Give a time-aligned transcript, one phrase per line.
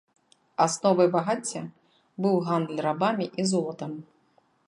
[0.63, 1.61] Асновай багацця
[2.25, 3.91] быў гандаль рабамі і золатам.